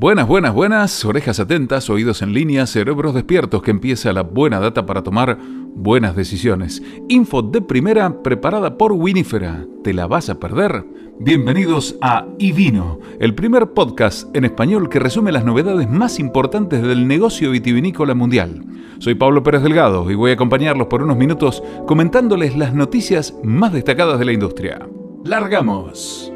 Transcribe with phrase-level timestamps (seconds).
[0.00, 4.86] Buenas, buenas, buenas, orejas atentas, oídos en línea, cerebros despiertos, que empieza la buena data
[4.86, 5.36] para tomar
[5.74, 6.82] buenas decisiones.
[7.10, 9.66] Info de primera preparada por Winifera.
[9.84, 10.86] ¿Te la vas a perder?
[11.18, 17.06] Bienvenidos a Ivino, el primer podcast en español que resume las novedades más importantes del
[17.06, 18.64] negocio vitivinícola mundial.
[19.00, 23.74] Soy Pablo Pérez Delgado y voy a acompañarlos por unos minutos comentándoles las noticias más
[23.74, 24.78] destacadas de la industria.
[25.26, 26.32] ¡Largamos!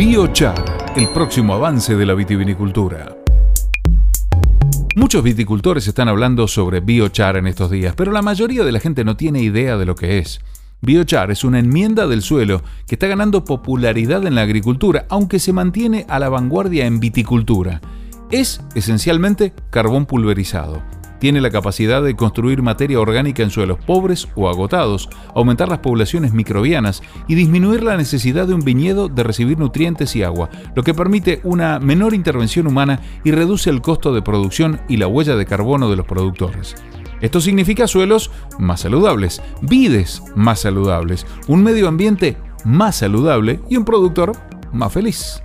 [0.00, 3.18] Biochar, el próximo avance de la vitivinicultura.
[4.96, 9.04] Muchos viticultores están hablando sobre biochar en estos días, pero la mayoría de la gente
[9.04, 10.40] no tiene idea de lo que es.
[10.80, 15.52] Biochar es una enmienda del suelo que está ganando popularidad en la agricultura, aunque se
[15.52, 17.82] mantiene a la vanguardia en viticultura.
[18.30, 20.82] Es esencialmente carbón pulverizado
[21.20, 26.32] tiene la capacidad de construir materia orgánica en suelos pobres o agotados, aumentar las poblaciones
[26.32, 30.94] microbianas y disminuir la necesidad de un viñedo de recibir nutrientes y agua, lo que
[30.94, 35.46] permite una menor intervención humana y reduce el costo de producción y la huella de
[35.46, 36.74] carbono de los productores.
[37.20, 43.84] Esto significa suelos más saludables, vides más saludables, un medio ambiente más saludable y un
[43.84, 44.32] productor
[44.72, 45.42] más feliz.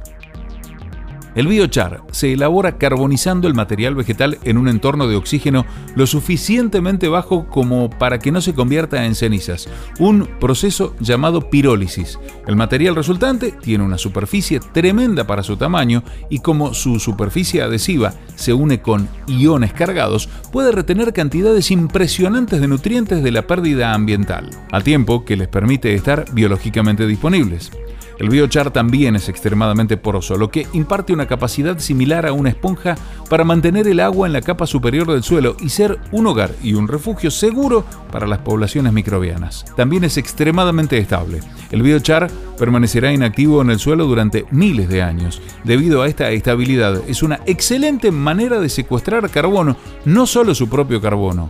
[1.36, 7.10] El biochar se elabora carbonizando el material vegetal en un entorno de oxígeno lo suficientemente
[7.10, 9.68] bajo como para que no se convierta en cenizas,
[10.00, 12.18] un proceso llamado pirólisis.
[12.48, 18.14] El material resultante tiene una superficie tremenda para su tamaño y como su superficie adhesiva
[18.36, 24.50] se une con iones cargados, puede retener cantidades impresionantes de nutrientes de la pérdida ambiental,
[24.72, 27.72] al tiempo que les permite estar biológicamente disponibles.
[28.18, 32.96] El biochar también es extremadamente poroso, lo que imparte una capacidad similar a una esponja
[33.30, 36.76] para mantener el agua en la capa superior del suelo y ser un hogar y
[36.76, 39.66] un refugio seguro para las poblaciones microbianas.
[39.76, 41.42] También es extremadamente estable.
[41.72, 45.42] El biochar permanecerá inactivo en el suelo durante miles de años.
[45.66, 49.76] Debido a esta estabilidad, es una excelente manera de secuestrar carbono,
[50.06, 51.50] no solo su propio carbono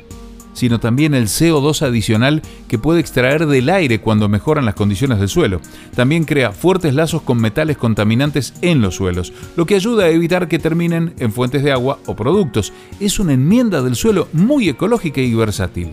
[0.55, 5.29] sino también el CO2 adicional que puede extraer del aire cuando mejoran las condiciones del
[5.29, 5.61] suelo.
[5.95, 10.47] También crea fuertes lazos con metales contaminantes en los suelos, lo que ayuda a evitar
[10.47, 12.73] que terminen en fuentes de agua o productos.
[12.99, 15.89] Es una enmienda del suelo muy ecológica y versátil.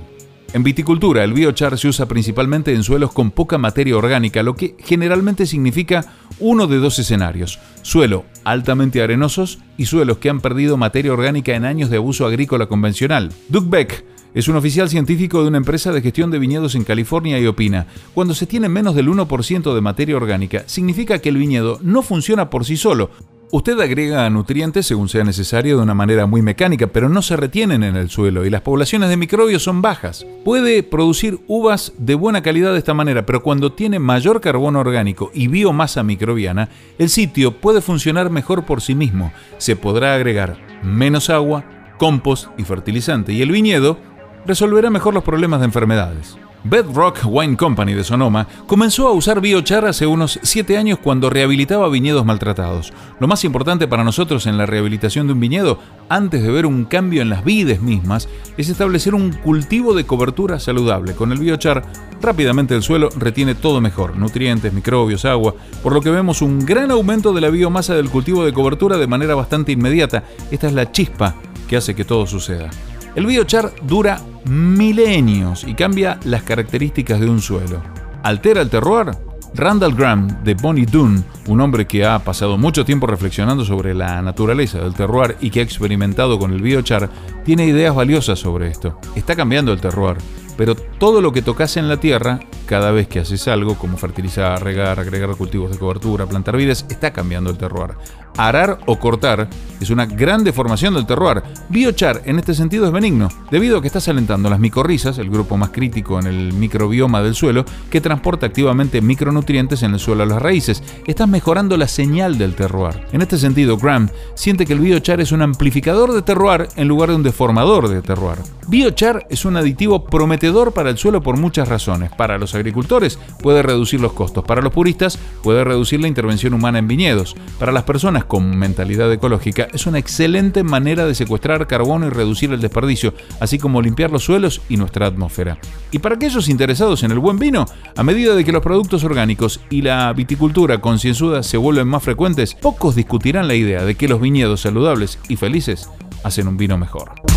[0.55, 4.77] En viticultura, el biochar se usa principalmente en suelos con poca materia orgánica, lo que
[4.79, 6.05] generalmente significa
[6.41, 11.65] uno de dos escenarios: suelo altamente arenosos y suelos que han perdido materia orgánica en
[11.65, 13.33] años de abuso agrícola convencional.
[13.49, 14.05] Beck
[14.35, 17.87] es un oficial científico de una empresa de gestión de viñedos en California y opina,
[18.15, 22.51] cuando se tiene menos del 1% de materia orgánica, significa que el viñedo no funciona
[22.51, 23.11] por sí solo.
[23.55, 27.83] Usted agrega nutrientes según sea necesario de una manera muy mecánica, pero no se retienen
[27.83, 30.27] en el suelo y las poblaciones de microbios son bajas.
[30.43, 35.31] Puede producir uvas de buena calidad de esta manera, pero cuando tiene mayor carbono orgánico
[35.35, 39.35] y biomasa microbiana, el sitio puede funcionar mejor por sí mismo.
[39.59, 41.63] Se podrá agregar menos agua,
[41.99, 43.99] compost y fertilizante y el viñedo
[44.47, 46.37] resolverá mejor los problemas de enfermedades.
[46.65, 51.89] Bedrock Wine Company de Sonoma comenzó a usar biochar hace unos 7 años cuando rehabilitaba
[51.89, 52.93] viñedos maltratados.
[53.19, 56.85] Lo más importante para nosotros en la rehabilitación de un viñedo, antes de ver un
[56.85, 61.15] cambio en las vides mismas, es establecer un cultivo de cobertura saludable.
[61.15, 61.83] Con el biochar,
[62.21, 66.93] rápidamente el suelo retiene todo mejor, nutrientes, microbios, agua, por lo que vemos un gran
[66.93, 70.23] aumento de la biomasa del cultivo de cobertura de manera bastante inmediata.
[70.53, 71.35] Esta es la chispa
[71.69, 72.71] que hace que todo suceda.
[73.15, 77.83] El biochar dura milenios y cambia las características de un suelo.
[78.23, 79.11] ¿Altera el terroir?
[79.55, 84.23] Randall Graham de Bonnie Doon, un hombre que ha pasado mucho tiempo reflexionando sobre la
[84.23, 87.11] naturaleza del terroir y que ha experimentado con el biochar,
[87.45, 88.99] tiene ideas valiosas sobre esto.
[89.15, 90.17] Está cambiando el terroir,
[90.57, 92.41] pero todo lo que tocas en la tierra,
[92.73, 97.13] cada vez que haces algo, como fertilizar, regar, agregar cultivos de cobertura, plantar vides, está
[97.13, 97.91] cambiando el terroir.
[98.39, 99.47] Arar o cortar
[99.79, 101.43] es una gran deformación del terroir.
[101.69, 105.59] Biochar en este sentido es benigno, debido a que estás alentando las micorrizas, el grupo
[105.59, 110.27] más crítico en el microbioma del suelo, que transporta activamente micronutrientes en el suelo a
[110.27, 110.83] las raíces.
[111.07, 113.07] Estás mejorando la señal del terroir.
[113.13, 117.11] En este sentido, Graham siente que el biochar es un amplificador de terroir en lugar
[117.11, 118.39] de un deformador de terroir.
[118.67, 122.11] Biochar es un aditivo prometedor para el suelo por muchas razones.
[122.13, 126.79] Para los agricultores puede reducir los costos, para los puristas puede reducir la intervención humana
[126.79, 132.07] en viñedos, para las personas con mentalidad ecológica es una excelente manera de secuestrar carbono
[132.07, 135.59] y reducir el desperdicio, así como limpiar los suelos y nuestra atmósfera.
[135.91, 137.67] Y para aquellos interesados en el buen vino,
[137.97, 142.55] a medida de que los productos orgánicos y la viticultura concienzuda se vuelven más frecuentes,
[142.55, 145.89] pocos discutirán la idea de que los viñedos saludables y felices
[146.25, 147.32] hacen un vino mejor.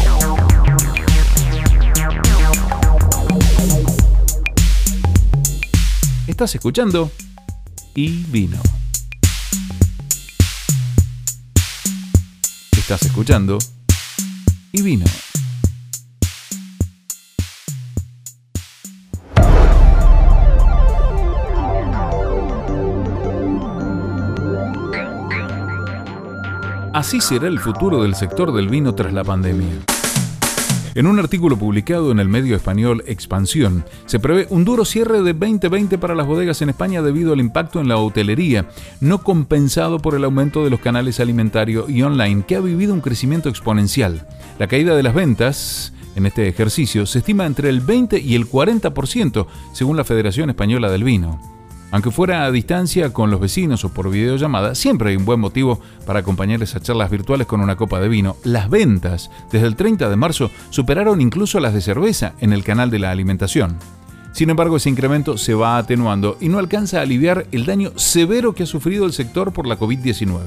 [6.35, 7.09] Estás escuchando
[7.95, 8.57] y vino.
[12.77, 13.57] Estás escuchando
[14.73, 15.05] y vino.
[26.93, 29.94] Así será el futuro del sector del vino tras la pandemia.
[30.95, 35.33] En un artículo publicado en el medio español Expansión, se prevé un duro cierre de
[35.33, 38.69] 2020 para las bodegas en España debido al impacto en la hotelería,
[39.01, 43.01] no compensado por el aumento de los canales alimentarios y online, que ha vivido un
[43.01, 44.25] crecimiento exponencial.
[44.57, 48.49] La caída de las ventas en este ejercicio se estima entre el 20 y el
[48.49, 51.41] 40%, según la Federación Española del Vino.
[51.95, 55.79] Aunque fuera a distancia con los vecinos o por videollamada, siempre hay un buen motivo
[56.05, 58.35] para acompañar esas charlas virtuales con una copa de vino.
[58.43, 62.91] Las ventas desde el 30 de marzo superaron incluso las de cerveza en el canal
[62.91, 63.77] de la alimentación.
[64.33, 68.51] Sin embargo, ese incremento se va atenuando y no alcanza a aliviar el daño severo
[68.51, 70.41] que ha sufrido el sector por la COVID-19.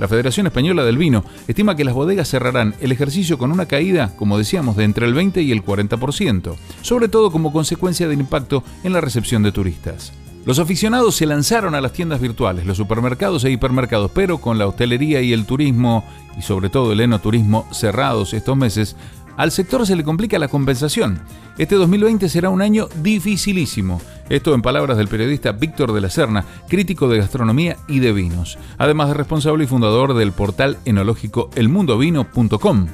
[0.00, 4.16] La Federación Española del Vino estima que las bodegas cerrarán el ejercicio con una caída,
[4.16, 8.64] como decíamos, de entre el 20 y el 40%, sobre todo como consecuencia del impacto
[8.82, 10.12] en la recepción de turistas.
[10.46, 14.66] Los aficionados se lanzaron a las tiendas virtuales, los supermercados e hipermercados, pero con la
[14.66, 16.04] hostelería y el turismo,
[16.38, 18.96] y sobre todo el enoturismo, cerrados estos meses,
[19.36, 21.20] al sector se le complica la compensación.
[21.58, 24.00] Este 2020 será un año dificilísimo.
[24.28, 28.58] Esto en palabras del periodista Víctor de la Serna, crítico de gastronomía y de vinos,
[28.78, 32.88] además de responsable y fundador del portal enológico elmundovino.com.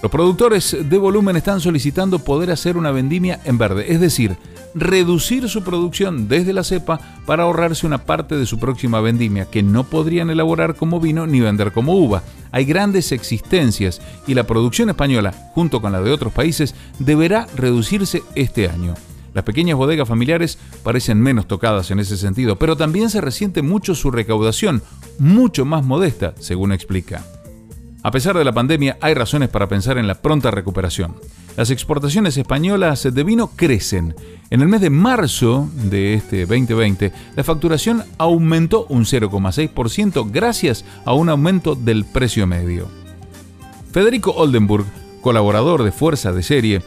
[0.00, 4.36] Los productores de volumen están solicitando poder hacer una vendimia en verde, es decir,
[4.72, 9.64] reducir su producción desde la cepa para ahorrarse una parte de su próxima vendimia que
[9.64, 12.22] no podrían elaborar como vino ni vender como uva.
[12.52, 18.22] Hay grandes existencias y la producción española, junto con la de otros países, deberá reducirse
[18.36, 18.94] este año.
[19.34, 23.96] Las pequeñas bodegas familiares parecen menos tocadas en ese sentido, pero también se resiente mucho
[23.96, 24.80] su recaudación,
[25.18, 27.24] mucho más modesta, según explica.
[28.02, 31.16] A pesar de la pandemia, hay razones para pensar en la pronta recuperación.
[31.56, 34.14] Las exportaciones españolas de vino crecen.
[34.50, 41.12] En el mes de marzo de este 2020, la facturación aumentó un 0,6% gracias a
[41.12, 42.88] un aumento del precio medio.
[43.90, 44.86] Federico Oldenburg,
[45.20, 46.82] colaborador de Fuerza de Serie,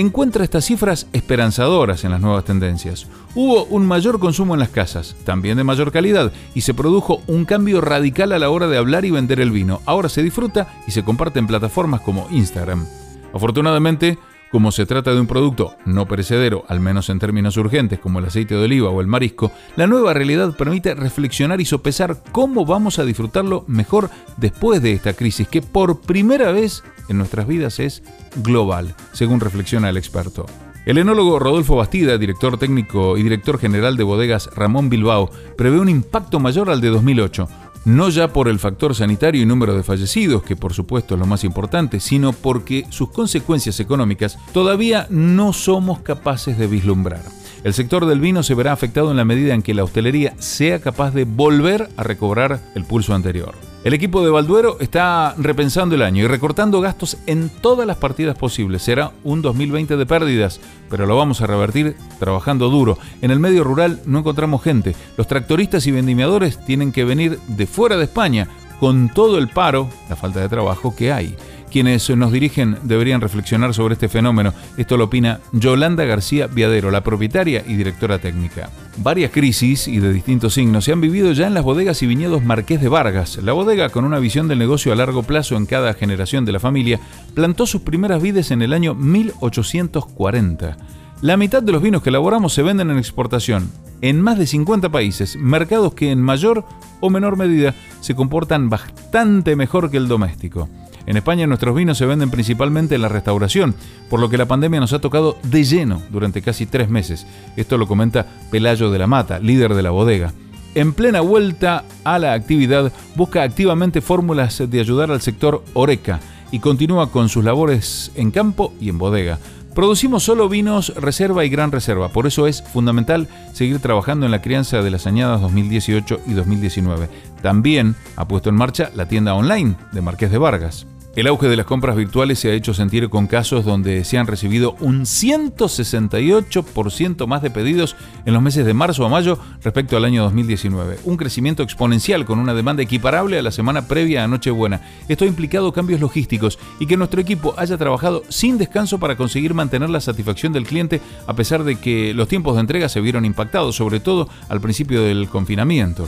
[0.00, 3.06] encuentra estas cifras esperanzadoras en las nuevas tendencias.
[3.34, 7.46] Hubo un mayor consumo en las casas, también de mayor calidad, y se produjo un
[7.46, 9.80] cambio radical a la hora de hablar y vender el vino.
[9.86, 12.86] Ahora se disfruta y se comparte en plataformas como Instagram.
[13.32, 14.18] Afortunadamente,
[14.50, 18.26] como se trata de un producto no perecedero, al menos en términos urgentes como el
[18.26, 22.98] aceite de oliva o el marisco, la nueva realidad permite reflexionar y sopesar cómo vamos
[22.98, 28.02] a disfrutarlo mejor después de esta crisis que por primera vez en nuestras vidas es
[28.36, 30.46] global, según reflexiona el experto.
[30.86, 35.88] El enólogo Rodolfo Bastida, director técnico y director general de bodegas Ramón Bilbao, prevé un
[35.88, 37.48] impacto mayor al de 2008,
[37.86, 41.26] no ya por el factor sanitario y número de fallecidos, que por supuesto es lo
[41.26, 47.22] más importante, sino porque sus consecuencias económicas todavía no somos capaces de vislumbrar.
[47.64, 50.80] El sector del vino se verá afectado en la medida en que la hostelería sea
[50.80, 53.54] capaz de volver a recobrar el pulso anterior.
[53.86, 58.36] El equipo de Balduero está repensando el año y recortando gastos en todas las partidas
[58.36, 58.82] posibles.
[58.82, 60.60] Será un 2020 de pérdidas,
[60.90, 62.98] pero lo vamos a revertir trabajando duro.
[63.22, 64.96] En el medio rural no encontramos gente.
[65.16, 68.48] Los tractoristas y vendimiadores tienen que venir de fuera de España
[68.80, 71.36] con todo el paro, la falta de trabajo que hay.
[71.70, 74.54] Quienes nos dirigen deberían reflexionar sobre este fenómeno.
[74.76, 78.70] Esto lo opina Yolanda García Viadero, la propietaria y directora técnica.
[78.98, 82.44] Varias crisis y de distintos signos se han vivido ya en las bodegas y viñedos
[82.44, 83.38] Marqués de Vargas.
[83.42, 86.60] La bodega, con una visión del negocio a largo plazo en cada generación de la
[86.60, 87.00] familia,
[87.34, 90.76] plantó sus primeras vides en el año 1840.
[91.22, 93.70] La mitad de los vinos que elaboramos se venden en exportación
[94.02, 96.64] en más de 50 países, mercados que en mayor
[97.00, 100.68] o menor medida se comportan bastante mejor que el doméstico.
[101.06, 103.74] En España nuestros vinos se venden principalmente en la restauración,
[104.10, 107.26] por lo que la pandemia nos ha tocado de lleno durante casi tres meses.
[107.56, 110.32] Esto lo comenta Pelayo de la Mata, líder de la bodega.
[110.74, 116.20] En plena vuelta a la actividad, busca activamente fórmulas de ayudar al sector Oreca
[116.50, 119.38] y continúa con sus labores en campo y en bodega.
[119.74, 124.40] Producimos solo vinos reserva y gran reserva, por eso es fundamental seguir trabajando en la
[124.40, 127.10] crianza de las añadas 2018 y 2019.
[127.42, 130.86] También ha puesto en marcha la tienda online de Marqués de Vargas.
[131.16, 134.26] El auge de las compras virtuales se ha hecho sentir con casos donde se han
[134.26, 137.96] recibido un 168% más de pedidos
[138.26, 140.98] en los meses de marzo a mayo respecto al año 2019.
[141.04, 144.82] Un crecimiento exponencial con una demanda equiparable a la semana previa a Nochebuena.
[145.08, 149.54] Esto ha implicado cambios logísticos y que nuestro equipo haya trabajado sin descanso para conseguir
[149.54, 153.24] mantener la satisfacción del cliente a pesar de que los tiempos de entrega se vieron
[153.24, 156.06] impactados, sobre todo al principio del confinamiento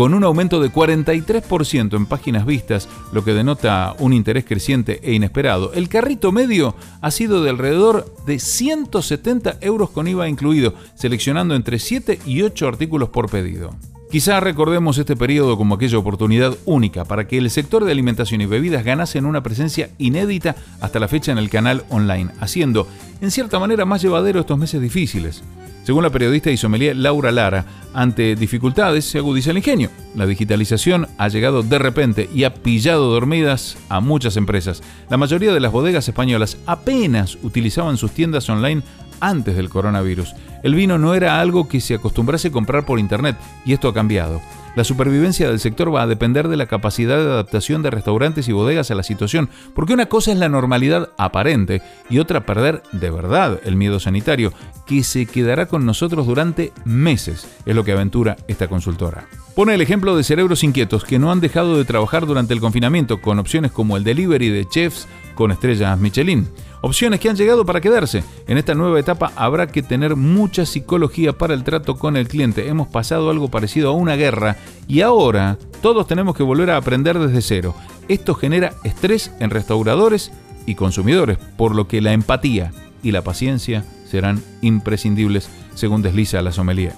[0.00, 5.12] con un aumento de 43% en páginas vistas, lo que denota un interés creciente e
[5.12, 5.74] inesperado.
[5.74, 11.78] El carrito medio ha sido de alrededor de 170 euros con IVA incluido, seleccionando entre
[11.78, 13.76] 7 y 8 artículos por pedido.
[14.10, 18.46] Quizá recordemos este periodo como aquella oportunidad única para que el sector de alimentación y
[18.46, 22.86] bebidas ganase en una presencia inédita hasta la fecha en el canal online, haciendo,
[23.20, 25.42] en cierta manera, más llevadero estos meses difíciles.
[25.90, 29.90] Según la periodista y sommelier Laura Lara, ante dificultades se agudiza el ingenio.
[30.14, 34.84] La digitalización ha llegado de repente y ha pillado dormidas a muchas empresas.
[35.08, 38.82] La mayoría de las bodegas españolas apenas utilizaban sus tiendas online
[39.18, 40.32] antes del coronavirus.
[40.62, 43.92] El vino no era algo que se acostumbrase a comprar por internet y esto ha
[43.92, 44.40] cambiado.
[44.76, 48.52] La supervivencia del sector va a depender de la capacidad de adaptación de restaurantes y
[48.52, 53.10] bodegas a la situación, porque una cosa es la normalidad aparente y otra perder de
[53.10, 54.52] verdad el miedo sanitario,
[54.86, 59.26] que se quedará con nosotros durante meses, es lo que aventura esta consultora.
[59.56, 63.20] Pone el ejemplo de cerebros inquietos que no han dejado de trabajar durante el confinamiento
[63.20, 66.48] con opciones como el delivery de chefs con estrellas Michelin.
[66.82, 68.24] Opciones que han llegado para quedarse.
[68.46, 72.68] En esta nueva etapa habrá que tener mucha psicología para el trato con el cliente.
[72.68, 74.56] Hemos pasado algo parecido a una guerra
[74.88, 77.74] y ahora todos tenemos que volver a aprender desde cero.
[78.08, 80.32] Esto genera estrés en restauradores
[80.66, 82.72] y consumidores, por lo que la empatía
[83.02, 86.94] y la paciencia serán imprescindibles, según desliza la somelía.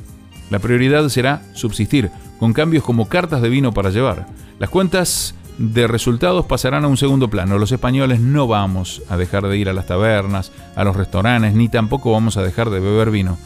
[0.51, 4.27] La prioridad será subsistir, con cambios como cartas de vino para llevar.
[4.59, 7.59] Las cuentas de resultados pasarán a un segundo plano.
[7.59, 11.69] Los españoles no vamos a dejar de ir a las tabernas, a los restaurantes, ni
[11.69, 13.39] tampoco vamos a dejar de beber vino.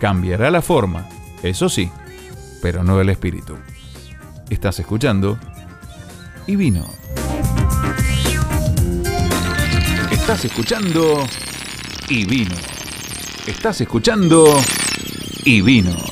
[0.00, 1.08] Cambiará la forma,
[1.42, 1.90] eso sí,
[2.60, 3.56] pero no el espíritu.
[4.50, 5.38] Estás escuchando
[6.46, 6.84] y vino.
[10.10, 11.24] Estás escuchando
[12.08, 12.54] y vino.
[13.46, 14.46] Estás escuchando
[15.44, 16.11] y vino.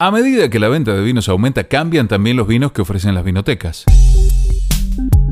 [0.00, 3.24] A medida que la venta de vinos aumenta, cambian también los vinos que ofrecen las
[3.24, 3.84] vinotecas.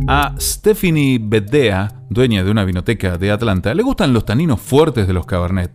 [0.06, 5.12] A Stephanie Bedea, dueña de una vinoteca de Atlanta, le gustan los taninos fuertes de
[5.12, 5.72] los Cabernet,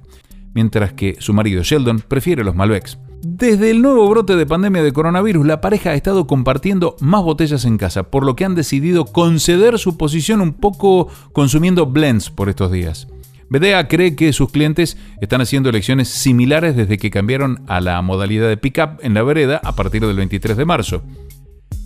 [0.53, 2.97] mientras que su marido Sheldon prefiere los Malbecs.
[3.23, 7.65] Desde el nuevo brote de pandemia de coronavirus, la pareja ha estado compartiendo más botellas
[7.65, 12.49] en casa, por lo que han decidido conceder su posición un poco consumiendo blends por
[12.49, 13.07] estos días.
[13.47, 18.47] BDA cree que sus clientes están haciendo elecciones similares desde que cambiaron a la modalidad
[18.47, 21.03] de pickup en la vereda a partir del 23 de marzo.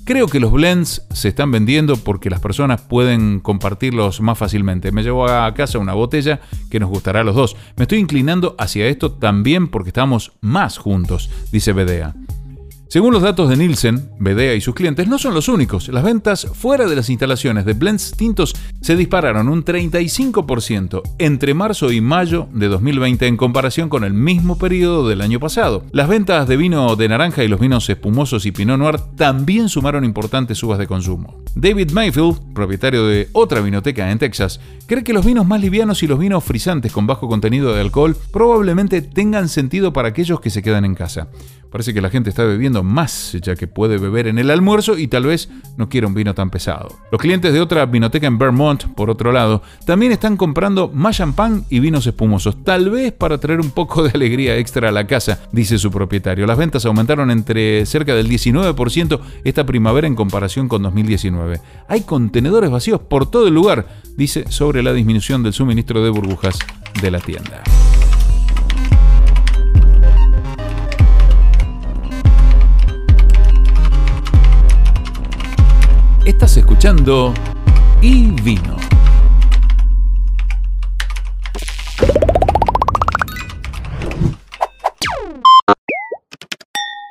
[0.05, 4.91] Creo que los blends se están vendiendo porque las personas pueden compartirlos más fácilmente.
[4.91, 7.55] Me llevo a casa una botella que nos gustará a los dos.
[7.75, 12.13] Me estoy inclinando hacia esto también porque estamos más juntos, dice Bedea.
[12.87, 15.87] Según los datos de Nielsen, Bedea y sus clientes no son los únicos.
[15.89, 21.91] Las ventas fuera de las instalaciones de blends tintos se dispararon un 35% entre marzo
[21.91, 25.83] y mayo de 2020 en comparación con el mismo periodo del año pasado.
[25.91, 30.05] Las ventas de vino de naranja y los vinos espumosos y Pinot Noir también sumaron
[30.05, 31.41] importantes subas de consumo.
[31.55, 36.07] David Mayfield, propietario de otra vinoteca en Texas, cree que los vinos más livianos y
[36.07, 40.61] los vinos frisantes con bajo contenido de alcohol probablemente tengan sentido para aquellos que se
[40.61, 41.29] quedan en casa.
[41.71, 45.07] Parece que la gente está bebiendo más, ya que puede beber en el almuerzo y
[45.07, 46.89] tal vez no quiera un vino tan pesado.
[47.11, 51.65] Los clientes de otra vinoteca en Vermont, por otro lado, también están comprando más champán
[51.69, 55.41] y vinos espumosos, tal vez para traer un poco de alegría extra a la casa,
[55.51, 56.45] dice su propietario.
[56.45, 61.59] Las ventas aumentaron entre cerca del 19% esta primavera en comparación con 2019.
[61.87, 66.57] Hay contenedores vacíos por todo el lugar, dice sobre la disminución del suministro de burbujas
[67.01, 67.63] de la tienda.
[76.25, 77.35] Estás escuchando
[78.01, 78.77] Y Vino.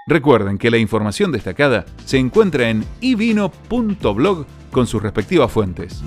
[0.08, 6.02] Recuerden que la información destacada se encuentra en ivino.blog con sus respectivas fuentes.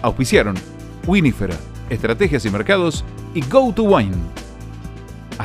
[0.00, 0.54] Auspiciaron
[1.06, 1.58] Winifera,
[1.90, 4.47] Estrategias y Mercados y Go to Wine.